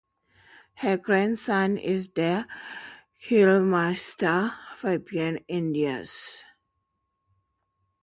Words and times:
Her 0.77 0.97
grandson 0.97 1.77
is 1.77 2.09
the 2.09 2.47
Kapellmeister 3.23 4.51
Fabian 4.75 5.45
Enders. 5.47 6.41